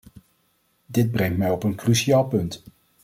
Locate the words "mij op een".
1.37-1.75